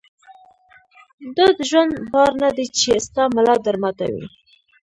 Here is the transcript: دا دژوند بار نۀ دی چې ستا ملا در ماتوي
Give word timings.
دا 1.37 1.45
دژوند 1.59 1.93
بار 2.11 2.31
نۀ 2.41 2.49
دی 2.57 2.65
چې 2.77 2.91
ستا 3.05 3.23
ملا 3.35 3.55
در 3.65 3.75
ماتوي 3.81 4.25